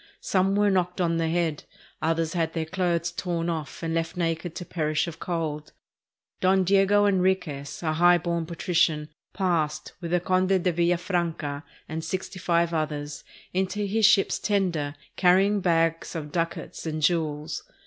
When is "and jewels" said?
16.87-17.61